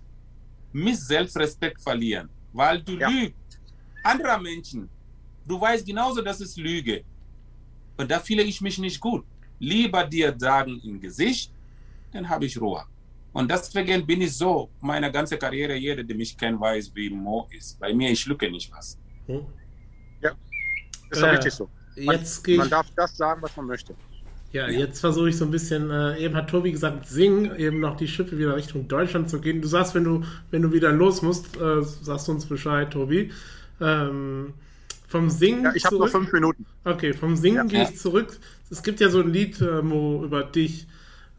[0.72, 2.28] mich Selbstrespekt verlieren?
[2.52, 3.09] Weil du Ja.
[3.09, 3.61] lügst.
[4.04, 4.88] Anderer Menschen,
[5.46, 7.04] du weißt genauso, dass es Lüge.
[7.96, 9.24] Und da fühle ich mich nicht gut.
[9.59, 11.50] Lieber dir sagen im Gesicht,
[12.12, 12.85] dann habe ich Ruhe.
[13.32, 17.46] Und deswegen bin ich so, meine ganze Karriere, jeder, der mich kennt, weiß, wie Mo
[17.50, 17.78] ist.
[17.78, 18.98] Bei mir, ich schlucke nicht was.
[19.26, 19.46] Hm.
[21.10, 21.68] Ist doch Äh, richtig so.
[21.96, 22.20] Man, man
[22.66, 22.70] ich.
[22.70, 23.94] darf das sagen, was man möchte.
[24.52, 27.96] Ja, jetzt versuche ich so ein bisschen, äh, eben hat Tobi gesagt, singen, eben noch
[27.96, 29.60] die Schippe wieder Richtung Deutschland zu gehen.
[29.60, 33.30] Du sagst, wenn du, wenn du wieder los musst, äh, sagst du uns Bescheid, Tobi.
[33.80, 34.54] Ähm,
[35.06, 36.22] vom Singen Ja, ich habe noch zurück.
[36.22, 36.66] fünf Minuten.
[36.84, 37.64] Okay, vom Singen Ja.
[37.64, 38.38] gehe ich zurück.
[38.70, 40.86] Es gibt ja so ein Lied, äh, Mo, über dich.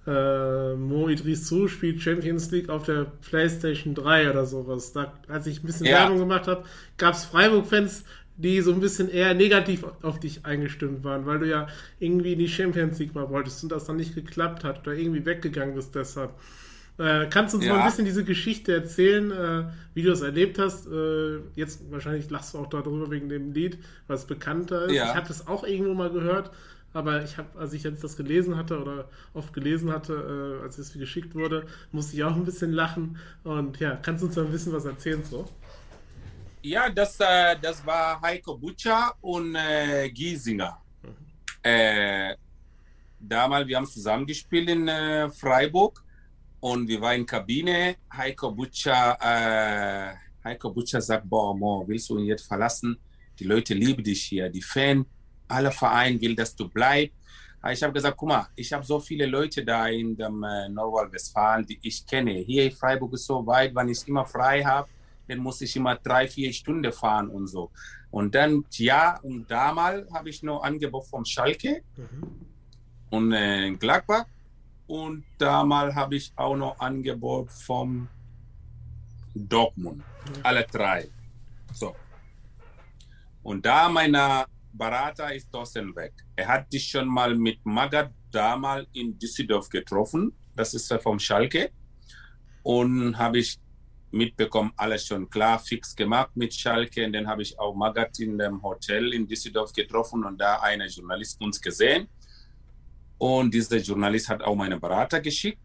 [0.09, 4.91] Äh, Mo Idrisu spielt Champions League auf der PlayStation 3 oder sowas.
[4.91, 5.99] Da, als ich ein bisschen Ja.
[5.99, 6.63] Werbung gemacht habe,
[6.97, 8.03] gab es Freiburg-Fans,
[8.37, 11.67] die so ein bisschen eher negativ auf dich eingestimmt waren, weil du ja
[11.99, 15.25] irgendwie in die Champions League mal wolltest und das dann nicht geklappt hat oder irgendwie
[15.25, 16.31] weggegangen bist deshalb.
[16.97, 17.73] Äh, kannst du uns Ja.
[17.73, 20.87] mal ein bisschen diese Geschichte erzählen, äh, wie du es erlebt hast?
[20.87, 24.93] Äh, jetzt wahrscheinlich lachst du auch darüber wegen dem Lied, was bekannter ist.
[24.95, 25.05] Ja.
[25.05, 26.51] Ich habe das auch irgendwo mal gehört,
[26.93, 30.77] aber ich habe, als ich jetzt das gelesen hatte oder oft gelesen hatte, äh, als
[30.77, 33.17] es mir geschickt wurde, musste ich auch ein bisschen lachen.
[33.43, 35.47] Und ja, kannst du uns ein bisschen was erzählen so?
[36.61, 40.81] Ja, das, äh, das war Heiko Butcher und äh, Giesinger.
[41.61, 42.35] Äh,
[43.19, 46.03] damals, wir haben zusammen gespielt in äh, Freiburg
[46.59, 47.95] und wir waren in Kabine.
[48.11, 52.97] Heiko Butcher, äh, Heiko Butcher sagt, boah, Mo, willst du ihn jetzt verlassen?
[53.37, 55.05] Die Leute lieben dich hier, die Fans,
[55.49, 57.15] alle Vereine will, dass du bleibst.
[57.61, 60.69] Aber Ich habe gesagt, guck mal, ich habe so viele Leute da in dem äh,
[60.69, 62.31] Nordrhein-Westfalen, die ich kenne.
[62.31, 64.87] Hier in Freiburg ist so weit, wenn ich immer frei habe,
[65.27, 67.69] dann muss ich immer drei, vier Stunden fahren und so.
[68.11, 72.23] Und dann, ja, und damals habe ich noch Angebot vom Schalke Mhm.
[73.09, 74.25] und äh, Gladbach.
[74.87, 78.07] Und damals habe ich auch noch Angebot vom
[79.35, 80.01] Dortmund.
[80.43, 81.07] Alle drei.
[81.73, 81.95] So.
[83.43, 86.13] Und da meiner Berater ist Thorsten weg.
[86.35, 90.33] Er hat dich schon mal mit Magath damals in Düsseldorf getroffen.
[90.55, 91.71] Das ist vom Schalke.
[92.63, 93.59] Und habe ich
[94.11, 97.05] mitbekommen, alles schon klar, fix gemacht mit Schalke.
[97.05, 100.87] Und dann habe ich auch Magat in dem Hotel in Düsseldorf getroffen und da eine
[100.87, 102.07] Journalist uns gesehen.
[103.17, 105.61] Und dieser Journalist hat auch meinen Berater geschickt.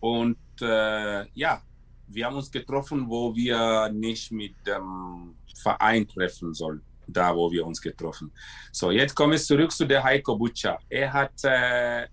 [0.00, 1.62] Und äh, ja,
[2.08, 7.66] wir haben uns getroffen, wo wir nicht mit dem Verein treffen sollen, da wo wir
[7.66, 8.32] uns getroffen.
[8.70, 10.78] So, jetzt komme ich zurück zu der Heiko Butcher.
[10.88, 12.06] Er hat, äh,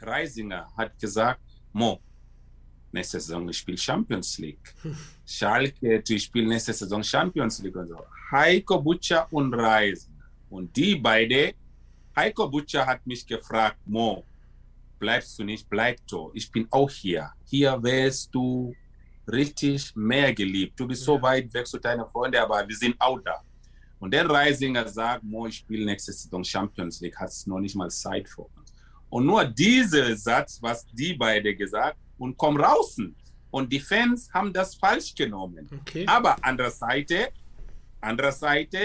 [0.00, 1.40] Reisinger hat gesagt,
[1.72, 2.00] Mo,
[2.92, 4.74] nächste Saison ich spiele Champions League.
[5.26, 7.98] Schalke, ich spiele nächste Saison Champions League und so.
[8.30, 10.24] Heiko Butcher und Reisinger.
[10.50, 11.54] Und die beide,
[12.14, 14.24] Heiko Butcher hat mich gefragt, Mo,
[14.98, 16.30] bleibst du nicht, bleib du.
[16.34, 17.30] Ich bin auch hier.
[17.44, 18.74] Hier wärst du
[19.28, 20.78] richtig mehr geliebt.
[20.78, 23.42] Du bist so weit weg zu deinen Freunden, aber wir sind auch da.
[23.98, 27.74] Und der Reisinger sagt, Mo, ich spiele nächste Saison Champions League, hat es noch nicht
[27.74, 28.72] mal Zeit für uns.
[29.08, 32.96] Und nur dieser Satz, was die beide gesagt, und komm raus.
[33.50, 35.68] Und die Fans haben das falsch genommen.
[35.80, 36.04] Okay.
[36.06, 37.14] Aber andererseits,
[38.00, 38.76] andererseits,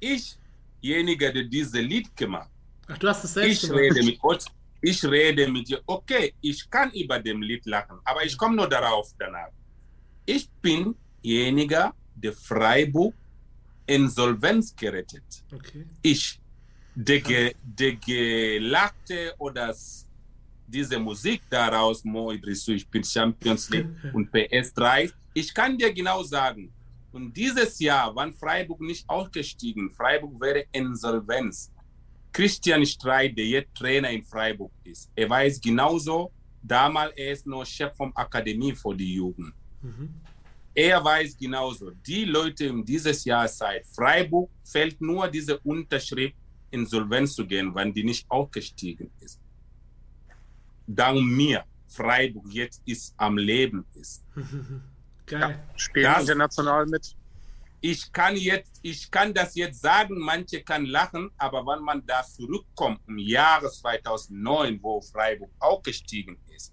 [0.00, 2.50] ichjenige, der dieses Lied gemacht,
[2.88, 3.82] Ach, du hast es selbst ich gemacht.
[3.82, 4.44] rede mit euch,
[4.80, 5.80] ich rede mit dir.
[5.86, 9.50] Okay, ich kann über dem Lied lachen, aber ich komme nur darauf danach.
[10.24, 13.14] Ich bin jeniger, der Freiburg
[13.88, 15.44] Insolvenz gerettet.
[15.52, 15.86] Okay.
[16.02, 16.40] Ich,
[16.94, 19.74] der, ge, der gelachte oder
[20.66, 26.22] diese Musik daraus, Mo Idrisu, ich bin Champions League und PS3, ich kann dir genau
[26.22, 26.70] sagen,
[27.12, 31.72] und dieses Jahr, wann Freiburg nicht aufgestiegen, Freiburg wäre Insolvenz.
[32.32, 36.30] Christian Streit, der jetzt Trainer in Freiburg ist, er weiß genauso,
[36.62, 39.54] damals er ist nur Chef vom Akademie für die Jugend.
[39.82, 40.14] Mhm.
[40.80, 46.36] Er weiß genauso, die Leute in dieses Jahr Zeit, Freiburg fällt nur diese Unterschrift,
[46.70, 49.40] Insolvenz zu gehen, wenn die nicht aufgestiegen ist.
[50.86, 54.22] Dank mir, Freiburg jetzt ist am Leben ist.
[55.26, 55.58] Geil.
[55.74, 57.16] Spielen Das- international mit.
[57.80, 62.22] Ich kann jetzt, ich kann das jetzt sagen, manche kann lachen, aber wenn man da
[62.24, 66.72] zurückkommt im Jahre 2009, wo Freiburg aufgestiegen ist,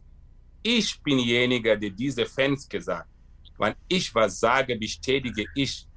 [0.63, 3.09] ich bin derjenige, der diese Fans gesagt,
[3.57, 5.87] wenn ich was sage, bestätige ich.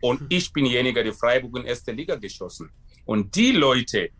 [0.00, 2.70] Und ich bin derjenige, der Freiburg in erste Liga geschossen.
[3.06, 4.10] Und die Leute,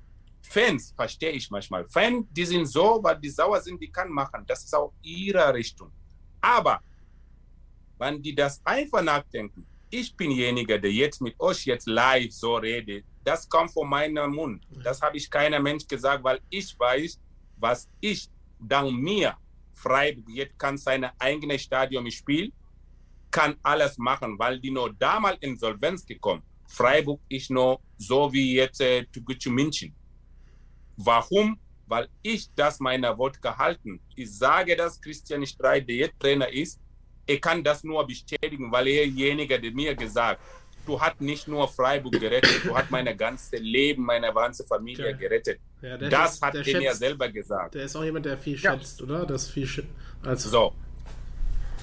[0.42, 1.86] Fans, verstehe ich manchmal.
[1.88, 4.44] Fans, die sind so, weil die sauer sind, die kann machen.
[4.46, 5.90] Das ist auch ihre Richtung.
[6.40, 6.80] Aber
[7.98, 12.56] wenn die das einfach nachdenken, ich bin derjenige, der jetzt mit euch jetzt live so
[12.56, 14.62] redet, das kommt von meinem Mund.
[14.82, 17.18] Das habe ich keiner Mensch gesagt, weil ich weiß,
[17.56, 18.28] was ich
[18.58, 19.36] dank mir
[19.74, 22.52] Freiburg jetzt kann seine eigene Stadion spielen,
[23.30, 26.42] kann alles machen, weil die nur damals Insolvenz gekommen.
[26.66, 29.94] Freiburg ist nur so wie jetzt äh, Tugucu München.
[30.96, 31.58] Warum?
[31.86, 34.00] Weil ich das meiner Wort gehalten.
[34.16, 36.80] Ich sage, dass Christian Streit, der jetzt Trainer ist,
[37.26, 40.40] er kann das nur bestätigen, weil er derjenige, der mir gesagt,
[40.86, 45.16] du hast nicht nur Freiburg gerettet, du hast mein ganzes Leben, meine ganze Familie Okay.
[45.18, 45.60] gerettet.
[45.82, 47.74] Ja, Das schätzt- hat er mir selber gesagt.
[47.74, 48.72] Der ist auch jemand, der viel Ja.
[48.72, 49.26] schätzt, oder?
[49.26, 49.68] Das viel
[50.24, 50.72] also So.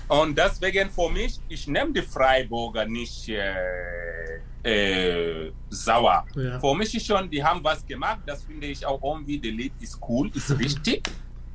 [0.07, 6.25] Und deswegen für mich, ich nehme die Freiburger nicht äh, äh, sauer.
[6.35, 6.59] Ja.
[6.59, 9.73] Für mich ist schon, die haben was gemacht, das finde ich auch irgendwie, der Lied
[9.79, 11.01] ist cool, ist richtig.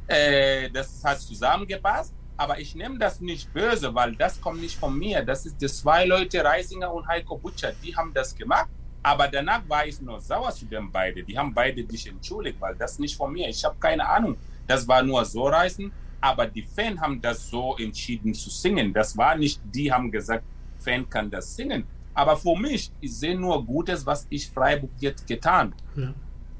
[0.08, 4.96] äh, das hat zusammengepasst, aber ich nehme das nicht böse, weil das kommt nicht von
[4.98, 5.22] mir.
[5.22, 8.68] Das ist die zwei Leute, Reisinger und Heiko Butcher, die haben das gemacht.
[9.02, 11.24] Aber danach war ich nur sauer zu den beiden.
[11.24, 13.48] Die haben beide dich entschuldigt, weil das nicht von mir.
[13.48, 14.36] Ich habe keine Ahnung.
[14.66, 15.92] Das war nur so reißen.
[16.20, 18.92] Aber die Fans haben das so entschieden zu singen.
[18.92, 20.44] Das war nicht, die haben gesagt,
[20.78, 21.84] Fan kann das singen.
[22.14, 25.74] Aber für mich, ich sehe nur Gutes, was ich Freiburg jetzt getan.
[25.94, 26.12] ja.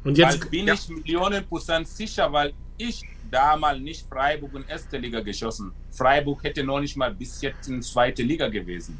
[0.04, 0.74] Und jetzt, weil bin ja.
[0.74, 5.72] ich Millionen Prozent sicher, weil ich damals nicht Freiburg in erste Liga geschossen.
[5.90, 8.98] Freiburg hätte noch nicht mal bis jetzt in zweite Liga gewesen.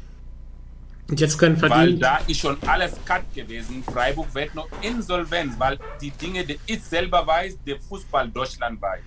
[1.09, 1.99] und jetzt können Weil verdienen.
[2.01, 3.83] da ist schon alles cut gewesen.
[3.83, 9.03] Freiburg wird noch insolvent, weil die Dinge, die ich selber weiß, der Fußball Deutschland weiß.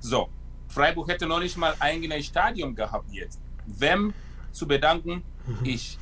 [0.00, 0.28] So,
[0.68, 3.38] Freiburg hätte noch nicht mal eigenes Stadion gehabt jetzt.
[3.66, 4.14] Wem
[4.50, 5.22] zu bedanken?
[5.64, 5.98] Ich.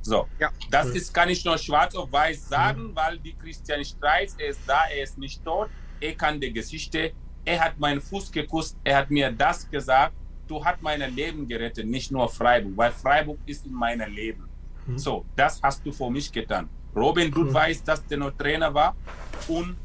[0.00, 0.50] So, Ja.
[0.70, 4.60] das ist, kann ich nur schwarz auf weiß sagen, weil die Christian Streis, er ist
[4.66, 5.68] da, er ist nicht tot,
[6.00, 7.12] er kann die Geschichte,
[7.44, 10.14] er hat meinen Fuß geküsst, er hat mir das gesagt,
[10.46, 14.48] du hast mein Leben gerettet, nicht nur Freiburg, weil Freiburg ist in meinem Leben.
[14.86, 14.98] Mhm.
[14.98, 16.68] So, das hast du für mich getan.
[16.94, 17.54] Robin, du Cool.
[17.54, 18.96] weißt, dass der noch Trainer war
[19.48, 19.76] und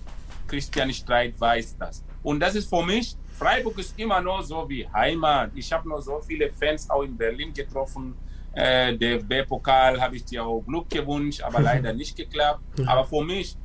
[0.48, 2.04] Christian Streit weiß das.
[2.24, 5.52] Und das ist für mich, Freiburg ist immer noch so wie Heimat.
[5.56, 8.16] Ich habe noch so viele Fans auch in Berlin getroffen.
[8.54, 12.62] Äh, der B-Pokal habe ich dir auch Glück gewünscht, aber leider nicht geklappt.
[12.80, 12.88] Mhm.
[12.88, 13.58] Aber für mich,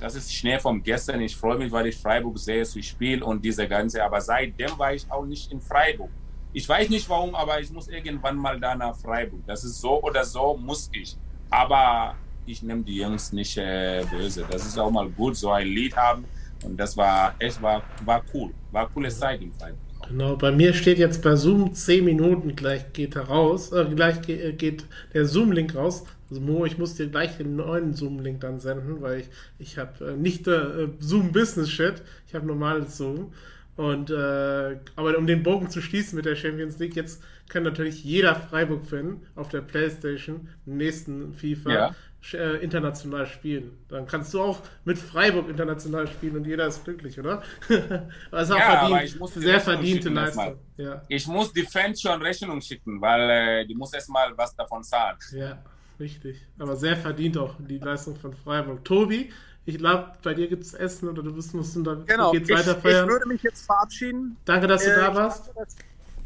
[0.00, 1.20] das ist Schnee vom gestern.
[1.20, 4.02] Ich freue mich, weil ich Freiburg sehe zu spielen und diese ganze.
[4.04, 6.10] Aber seitdem war ich auch nicht in Freiburg.
[6.52, 9.40] Ich weiß nicht warum, aber ich muss irgendwann mal da nach Freiburg.
[9.46, 11.16] Das ist so oder so, muss ich.
[11.50, 12.14] Aber
[12.46, 14.46] ich nehme die Jungs nicht äh, böse.
[14.50, 16.24] Das ist auch mal gut, so ein Lied haben.
[16.64, 18.50] Und das war echt, war, war cool.
[18.72, 19.78] War coole Zeit in Freiburg.
[20.08, 24.22] Genau, bei mir steht jetzt bei Zoom 10 Minuten, gleich geht er raus, äh, gleich
[24.22, 26.04] ge geht der Zoom-Link raus.
[26.30, 30.12] Also Mo, ich muss dir gleich den neuen Zoom-Link dann senden, weil ich, ich habe
[30.12, 33.32] äh, nicht äh, Zoom Business Chat, ich habe normales Zoom.
[33.76, 38.02] Und äh, aber um den Bogen zu schließen mit der Champions League, jetzt kann natürlich
[38.04, 41.94] jeder Freiburg-Fan auf der Playstation im nächsten FIFA Ja.
[42.34, 43.78] äh, international spielen.
[43.88, 47.38] Dann kannst du auch mit Freiburg international spielen und jeder ist glücklich, oder?
[47.38, 50.58] auch Ja, aber verdient, ich muss sehr verdiente Leistung.
[50.76, 54.82] Ja, Ich muss die Fans schon Rechnung schicken, weil äh, die muss erstmal was davon
[54.82, 55.16] zahlen.
[55.32, 55.62] ja,
[56.00, 56.46] richtig.
[56.58, 58.84] Aber sehr verdient auch die Leistung von Freiburg.
[58.84, 59.32] Tobi,
[59.64, 62.56] ich glaube, bei dir gibt es Essen oder du bist, musst da Genau, geht's ich,
[62.56, 63.08] weiter ich feiern.
[63.08, 64.36] würde mich jetzt verabschieden.
[64.44, 65.46] Danke, dass du Äh, da ich warst.
[65.48, 65.76] danke, dass,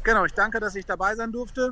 [0.03, 1.71] genau, ich danke, dass ich dabei sein durfte.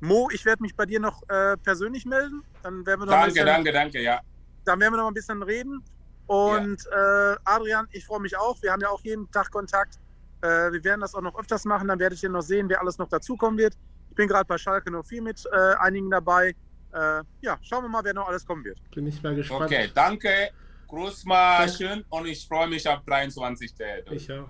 [0.00, 2.42] Mo, ich werde mich bei dir noch äh, persönlich melden.
[2.62, 4.20] Dann werden wir noch ein Danke, bisschen, danke, danke, ja.
[4.66, 5.82] dann werden wir noch ein bisschen reden.
[6.26, 8.60] Und äh, Adrian, ich freue mich auch.
[8.62, 9.94] Wir haben ja auch jeden Tag Kontakt.
[10.42, 11.88] Äh, wir werden das auch noch öfters machen.
[11.88, 13.74] Dann werdet ihr noch sehen, wer alles noch dazukommen wird.
[14.10, 16.54] Ich bin gerade bei Schalke 04 mit äh, einigen dabei
[16.92, 18.78] äh, ja, schauen wir mal, wer noch alles kommen wird.
[18.94, 19.64] Bin ich mal gespannt.
[19.64, 20.50] Okay, danke.
[20.88, 23.72] Grüß mal schön und ich freue mich auf 23.
[24.10, 24.48] Ich auch.